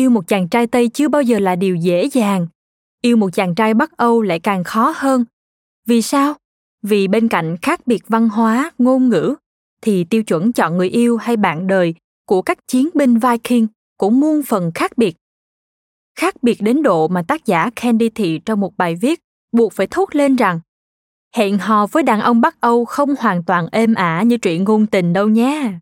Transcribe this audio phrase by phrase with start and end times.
[0.00, 2.46] Yêu một chàng trai tây chưa bao giờ là điều dễ dàng
[3.02, 5.24] yêu một chàng trai bắc âu lại càng khó hơn
[5.86, 6.34] vì sao
[6.82, 9.34] vì bên cạnh khác biệt văn hóa, ngôn ngữ,
[9.82, 11.94] thì tiêu chuẩn chọn người yêu hay bạn đời
[12.26, 13.66] của các chiến binh viking
[13.98, 15.16] cũng muôn phần khác biệt
[16.18, 19.20] khác biệt đến độ mà tác giả Candy Thị trong một bài viết
[19.52, 20.60] buộc phải thốt lên rằng,
[21.36, 24.86] hẹn hò với đàn ông Bắc Âu không hoàn toàn êm ả như truyện ngôn
[24.86, 25.72] tình đâu nhé.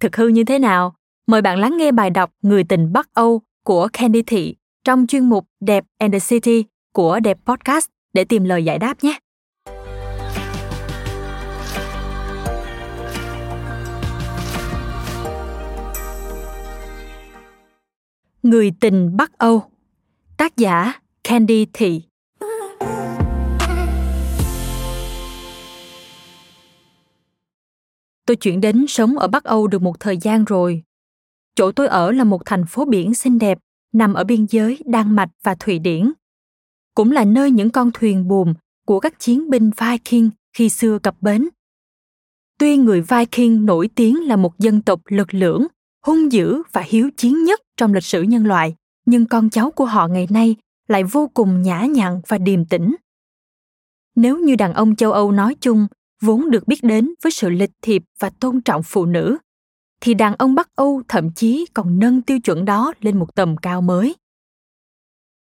[0.00, 0.94] Thực hư như thế nào?
[1.30, 5.28] Mời bạn lắng nghe bài đọc Người tình Bắc Âu của Candy Thị trong chuyên
[5.28, 9.18] mục Đẹp and the City của Đẹp Podcast để tìm lời giải đáp nhé.
[18.42, 19.62] Người tình Bắc Âu,
[20.36, 20.92] Tác giả
[21.24, 22.02] Candy Thị
[28.26, 30.82] Tôi chuyển đến sống ở Bắc Âu được một thời gian rồi.
[31.54, 33.58] Chỗ tôi ở là một thành phố biển xinh đẹp,
[33.92, 36.12] nằm ở biên giới Đan Mạch và Thụy Điển.
[36.94, 38.54] Cũng là nơi những con thuyền buồm
[38.86, 41.48] của các chiến binh Viking khi xưa cập bến.
[42.58, 45.66] Tuy người Viking nổi tiếng là một dân tộc lực lưỡng,
[46.06, 48.74] hung dữ và hiếu chiến nhất trong lịch sử nhân loại,
[49.06, 50.56] nhưng con cháu của họ ngày nay
[50.88, 52.96] lại vô cùng nhã nhặn và điềm tĩnh.
[54.16, 55.86] Nếu như đàn ông châu Âu nói chung
[56.22, 59.38] vốn được biết đến với sự lịch thiệp và tôn trọng phụ nữ
[60.00, 63.56] thì đàn ông Bắc Âu thậm chí còn nâng tiêu chuẩn đó lên một tầm
[63.56, 64.16] cao mới.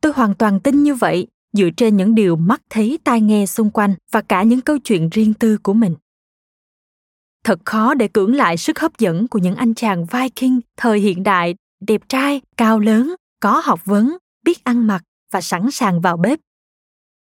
[0.00, 3.70] Tôi hoàn toàn tin như vậy dựa trên những điều mắt thấy tai nghe xung
[3.70, 5.94] quanh và cả những câu chuyện riêng tư của mình.
[7.44, 11.22] Thật khó để cưỡng lại sức hấp dẫn của những anh chàng Viking thời hiện
[11.22, 16.16] đại, đẹp trai, cao lớn, có học vấn, biết ăn mặc và sẵn sàng vào
[16.16, 16.40] bếp.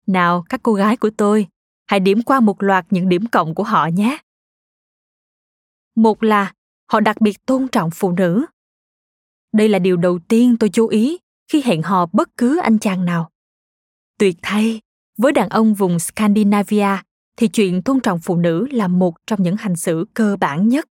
[0.07, 1.47] Nào, các cô gái của tôi,
[1.87, 4.17] hãy điểm qua một loạt những điểm cộng của họ nhé.
[5.95, 6.53] Một là
[6.91, 8.45] họ đặc biệt tôn trọng phụ nữ.
[9.53, 11.17] Đây là điều đầu tiên tôi chú ý
[11.51, 13.29] khi hẹn hò bất cứ anh chàng nào.
[14.19, 14.81] Tuyệt thay,
[15.17, 16.97] với đàn ông vùng Scandinavia
[17.37, 20.85] thì chuyện tôn trọng phụ nữ là một trong những hành xử cơ bản nhất.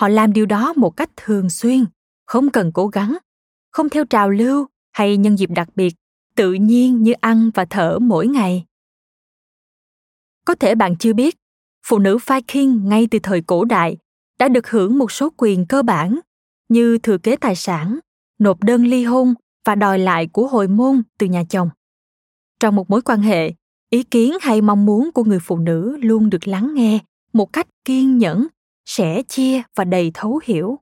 [0.00, 1.84] Họ làm điều đó một cách thường xuyên,
[2.26, 3.18] không cần cố gắng,
[3.70, 5.94] không theo trào lưu hay nhân dịp đặc biệt,
[6.34, 8.64] tự nhiên như ăn và thở mỗi ngày.
[10.44, 11.36] Có thể bạn chưa biết,
[11.86, 13.96] phụ nữ Viking ngay từ thời cổ đại
[14.42, 16.20] đã được hưởng một số quyền cơ bản
[16.68, 17.98] như thừa kế tài sản,
[18.38, 21.70] nộp đơn ly hôn và đòi lại của hồi môn từ nhà chồng.
[22.60, 23.52] Trong một mối quan hệ,
[23.90, 26.98] ý kiến hay mong muốn của người phụ nữ luôn được lắng nghe
[27.32, 28.46] một cách kiên nhẫn,
[28.84, 30.78] sẻ chia và đầy thấu hiểu.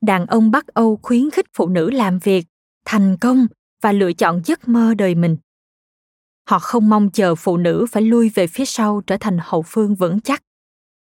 [0.00, 2.46] Đàn ông Bắc Âu khuyến khích phụ nữ làm việc,
[2.84, 3.46] thành công
[3.82, 5.36] và lựa chọn giấc mơ đời mình.
[6.48, 9.94] Họ không mong chờ phụ nữ phải lui về phía sau trở thành hậu phương
[9.94, 10.42] vững chắc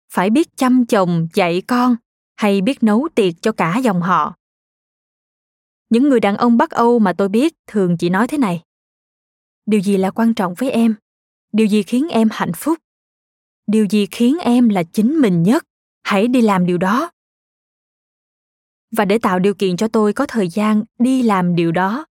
[0.10, 1.96] phải biết chăm chồng, dạy con,
[2.36, 4.36] hay biết nấu tiệc cho cả dòng họ.
[5.90, 8.64] Những người đàn ông bắc âu mà tôi biết thường chỉ nói thế này.
[9.66, 10.96] Điều gì là quan trọng với em?
[11.54, 12.78] Điều gì khiến em hạnh phúc?
[13.68, 15.64] Điều gì khiến em là chính mình nhất?
[16.04, 17.12] Hãy đi làm điều đó.
[18.92, 22.06] Và để tạo điều kiện cho tôi có thời gian đi làm điều đó,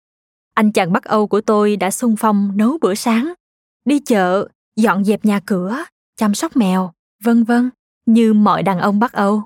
[0.55, 3.33] anh chàng bắc âu của tôi đã xung phong nấu bữa sáng,
[3.85, 5.85] đi chợ, dọn dẹp nhà cửa,
[6.17, 6.93] chăm sóc mèo,
[7.23, 7.71] vân vân
[8.07, 9.43] như mọi đàn ông Bắc Âu.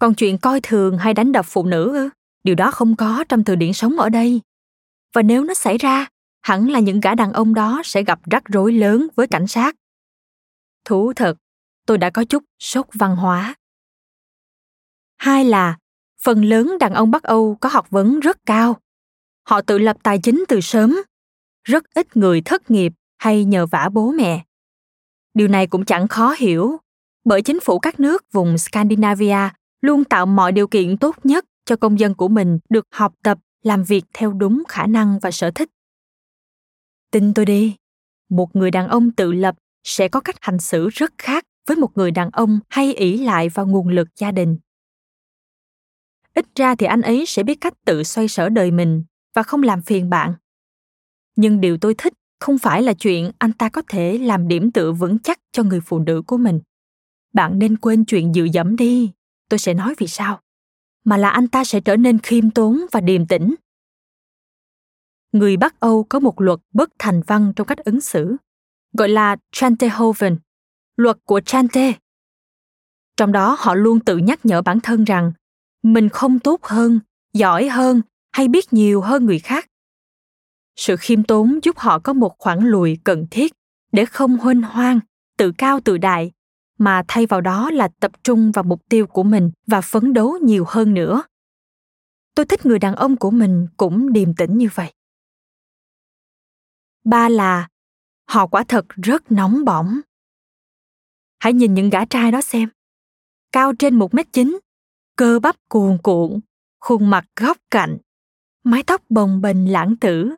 [0.00, 2.08] Còn chuyện coi thường hay đánh đập phụ nữ ư?
[2.44, 4.40] Điều đó không có trong từ điển sống ở đây.
[5.14, 6.08] Và nếu nó xảy ra,
[6.42, 9.76] hẳn là những gã đàn ông đó sẽ gặp rắc rối lớn với cảnh sát.
[10.84, 11.34] Thú thật,
[11.86, 13.54] tôi đã có chút sốc văn hóa.
[15.16, 15.78] Hai là,
[16.22, 18.80] phần lớn đàn ông Bắc Âu có học vấn rất cao.
[19.48, 21.02] Họ tự lập tài chính từ sớm.
[21.64, 24.45] rất ít người thất nghiệp hay nhờ vả bố mẹ
[25.36, 26.76] điều này cũng chẳng khó hiểu,
[27.24, 29.48] bởi chính phủ các nước vùng scandinavia
[29.80, 33.38] luôn tạo mọi điều kiện tốt nhất cho công dân của mình được học tập,
[33.62, 35.70] làm việc theo đúng khả năng và sở thích.
[37.10, 37.76] Tin tôi đi,
[38.30, 39.54] một người đàn ông tự lập
[39.84, 43.48] sẽ có cách hành xử rất khác với một người đàn ông hay ỷ lại
[43.48, 44.58] vào nguồn lực gia đình.
[46.34, 49.04] Ít ra thì anh ấy sẽ biết cách tự xoay sở đời mình
[49.34, 50.34] và không làm phiền bạn.
[51.36, 54.92] Nhưng điều tôi thích không phải là chuyện anh ta có thể làm điểm tựa
[54.92, 56.60] vững chắc cho người phụ nữ của mình
[57.34, 59.12] bạn nên quên chuyện dự dẫm đi
[59.48, 60.40] tôi sẽ nói vì sao
[61.04, 63.54] mà là anh ta sẽ trở nên khiêm tốn và điềm tĩnh
[65.32, 68.36] người bắc âu có một luật bất thành văn trong cách ứng xử
[68.96, 70.36] gọi là Chantehoven,
[70.96, 71.92] luật của Chante.
[73.16, 75.32] Trong đó họ luôn tự nhắc nhở bản thân rằng
[75.82, 77.00] mình không tốt hơn,
[77.32, 78.00] giỏi hơn
[78.32, 79.68] hay biết nhiều hơn người khác.
[80.76, 83.52] Sự khiêm tốn giúp họ có một khoảng lùi cần thiết
[83.92, 85.00] để không huênh hoang,
[85.38, 86.32] tự cao tự đại,
[86.78, 90.38] mà thay vào đó là tập trung vào mục tiêu của mình và phấn đấu
[90.42, 91.22] nhiều hơn nữa.
[92.34, 94.92] Tôi thích người đàn ông của mình cũng điềm tĩnh như vậy.
[97.04, 97.68] Ba là
[98.28, 100.00] họ quả thật rất nóng bỏng.
[101.38, 102.68] Hãy nhìn những gã trai đó xem.
[103.52, 104.58] Cao trên một mét chín,
[105.16, 106.40] cơ bắp cuồn cuộn,
[106.80, 107.98] khuôn mặt góc cạnh,
[108.64, 110.34] mái tóc bồng bềnh lãng tử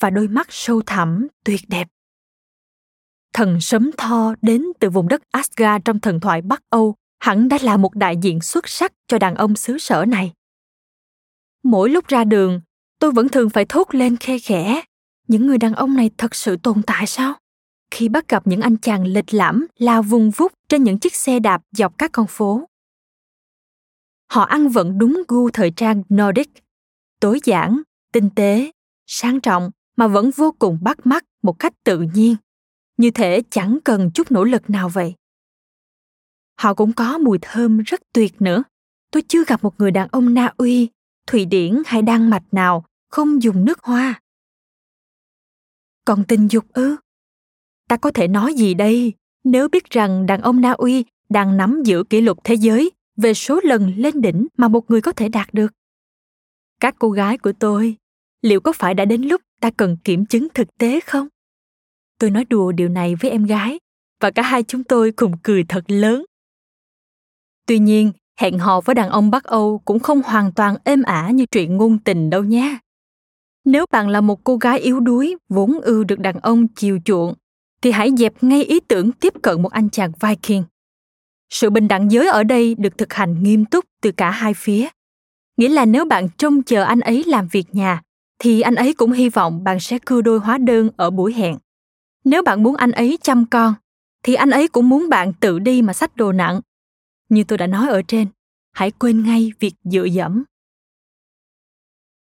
[0.00, 1.88] và đôi mắt sâu thẳm tuyệt đẹp.
[3.32, 7.58] Thần sấm Tho đến từ vùng đất Asgard trong thần thoại Bắc Âu hẳn đã
[7.62, 10.32] là một đại diện xuất sắc cho đàn ông xứ sở này.
[11.62, 12.60] Mỗi lúc ra đường,
[12.98, 14.82] tôi vẫn thường phải thốt lên khe khẽ
[15.28, 17.34] những người đàn ông này thật sự tồn tại sao
[17.90, 21.40] khi bắt gặp những anh chàng lịch lãm lao vùng vút trên những chiếc xe
[21.40, 22.68] đạp dọc các con phố
[24.30, 26.48] họ ăn vận đúng gu thời trang nordic
[27.20, 27.82] tối giản
[28.12, 28.70] tinh tế
[29.06, 32.36] sang trọng mà vẫn vô cùng bắt mắt một cách tự nhiên.
[32.96, 35.14] Như thể chẳng cần chút nỗ lực nào vậy.
[36.58, 38.64] Họ cũng có mùi thơm rất tuyệt nữa.
[39.10, 40.88] Tôi chưa gặp một người đàn ông na uy,
[41.26, 44.20] thụy điển hay đan mạch nào không dùng nước hoa.
[46.04, 46.96] Còn tình dục ư?
[47.88, 49.12] Ta có thể nói gì đây?
[49.44, 53.34] Nếu biết rằng đàn ông na uy đang nắm giữ kỷ lục thế giới về
[53.34, 55.72] số lần lên đỉnh mà một người có thể đạt được.
[56.80, 57.96] Các cô gái của tôi,
[58.42, 61.28] liệu có phải đã đến lúc ta cần kiểm chứng thực tế không?
[62.18, 63.78] Tôi nói đùa điều này với em gái,
[64.20, 66.24] và cả hai chúng tôi cùng cười thật lớn.
[67.66, 71.30] Tuy nhiên, hẹn hò với đàn ông bắc âu cũng không hoàn toàn êm ả
[71.30, 72.78] như chuyện ngôn tình đâu nhé.
[73.64, 77.34] nếu bạn là một cô gái yếu đuối, vốn ưa được đàn ông chiều chuộng,
[77.82, 80.62] thì hãy dẹp ngay ý tưởng tiếp cận một anh chàng viking.
[81.50, 84.88] Sự bình đẳng giới ở đây được thực hành nghiêm túc từ cả hai phía.
[85.56, 88.02] Nghĩa là nếu bạn trông chờ anh ấy làm việc nhà
[88.44, 91.58] thì anh ấy cũng hy vọng bạn sẽ cưa đôi hóa đơn ở buổi hẹn.
[92.24, 93.74] Nếu bạn muốn anh ấy chăm con,
[94.22, 96.60] thì anh ấy cũng muốn bạn tự đi mà xách đồ nặng.
[97.28, 98.28] Như tôi đã nói ở trên,
[98.72, 100.44] hãy quên ngay việc dựa dẫm.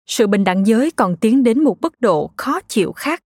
[0.06, 3.20] Sự bình đẳng giới còn tiến đến một mức độ khó chịu khác.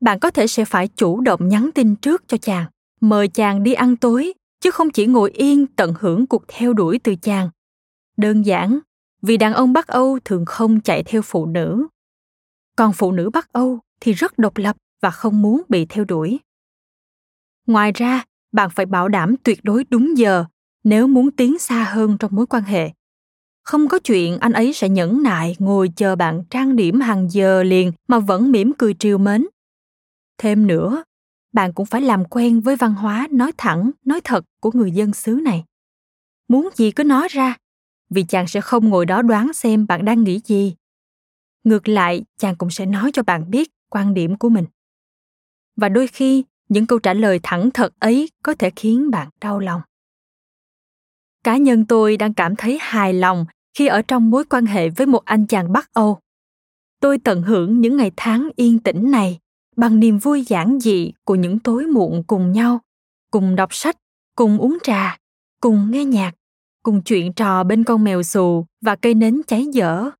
[0.00, 2.66] Bạn có thể sẽ phải chủ động nhắn tin trước cho chàng,
[3.00, 6.98] mời chàng đi ăn tối, chứ không chỉ ngồi yên tận hưởng cuộc theo đuổi
[7.04, 7.50] từ chàng.
[8.16, 8.78] Đơn giản,
[9.22, 11.86] vì đàn ông bắc âu thường không chạy theo phụ nữ
[12.78, 16.38] còn phụ nữ bắc âu thì rất độc lập và không muốn bị theo đuổi.
[17.66, 20.44] Ngoài ra, bạn phải bảo đảm tuyệt đối đúng giờ
[20.84, 22.90] nếu muốn tiến xa hơn trong mối quan hệ.
[23.64, 27.62] Không có chuyện anh ấy sẽ nhẫn nại ngồi chờ bạn trang điểm hàng giờ
[27.62, 29.46] liền mà vẫn mỉm cười triều mến.
[30.38, 31.04] Thêm nữa,
[31.52, 35.12] bạn cũng phải làm quen với văn hóa nói thẳng, nói thật của người dân
[35.12, 35.64] xứ này.
[36.48, 37.56] Muốn gì cứ nói ra,
[38.10, 40.74] vì chàng sẽ không ngồi đó đoán xem bạn đang nghĩ gì
[41.68, 44.64] ngược lại chàng cũng sẽ nói cho bạn biết quan điểm của mình
[45.76, 49.58] và đôi khi những câu trả lời thẳng thật ấy có thể khiến bạn đau
[49.58, 49.80] lòng
[51.44, 55.06] cá nhân tôi đang cảm thấy hài lòng khi ở trong mối quan hệ với
[55.06, 56.18] một anh chàng Bắc Âu.
[57.00, 59.38] Tôi tận hưởng những ngày tháng yên tĩnh này
[59.76, 62.80] bằng niềm vui giản dị của những tối muộn cùng nhau,
[63.30, 63.96] cùng đọc sách,
[64.36, 65.18] cùng uống trà,
[65.60, 66.32] cùng nghe nhạc,
[66.82, 70.10] cùng chuyện trò bên con mèo xù và cây nến cháy dở.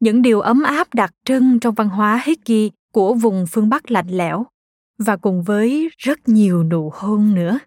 [0.00, 4.08] Những điều ấm áp đặc trưng trong văn hóa Higgy của vùng phương Bắc lạnh
[4.08, 4.46] lẽo,
[4.98, 7.58] và cùng với rất nhiều nụ hôn nữa.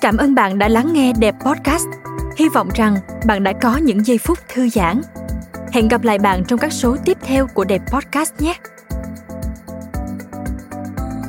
[0.00, 1.86] Cảm ơn bạn đã lắng nghe Đẹp Podcast.
[2.36, 2.96] Hy vọng rằng
[3.26, 5.00] bạn đã có những giây phút thư giãn.
[5.72, 8.54] Hẹn gặp lại bạn trong các số tiếp theo của Đẹp Podcast nhé.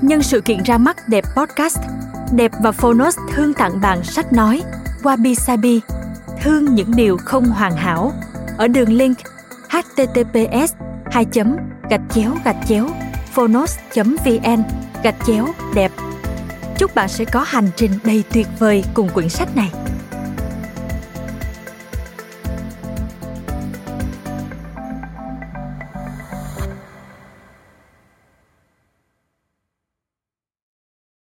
[0.02, 1.78] Nhân sự kiện ra mắt Đẹp Podcast,
[2.36, 4.62] Đẹp và Phonos thương tặng bạn sách nói
[5.04, 5.82] Wabi Sabi,
[6.42, 8.12] thương những điều không hoàn hảo.
[8.58, 9.18] Ở đường link
[9.70, 10.74] https
[11.12, 11.26] 2
[11.90, 12.90] gạch chéo gạch chéo
[13.34, 14.64] phonos vn
[15.04, 15.92] gạch chéo đẹp.
[16.78, 19.72] Chúc bạn sẽ có hành trình đầy tuyệt vời cùng quyển sách này.